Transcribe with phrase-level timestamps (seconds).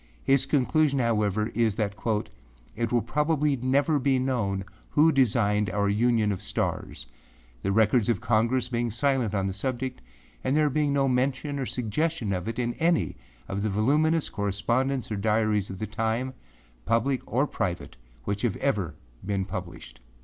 [0.23, 6.31] His conclusion, however, is that âit will probably never be known who designed our union
[6.31, 7.05] of stars,
[7.61, 10.01] the records of Congress being silent on the subject
[10.43, 13.15] and there being no mention or suggestion of it in any
[13.47, 16.33] of the voluminous correspondence or diaries of the time,
[16.83, 19.99] public or private, which have ever been published.